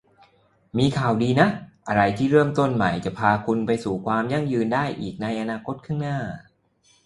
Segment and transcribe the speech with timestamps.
[0.77, 1.47] มีข่าวดีนะ
[1.87, 6.17] อะไรที่เริ่มต้นใหม่จะพาคุณไปสู่ความยั่งยืนได้อีกในอนาคตข้างหน้า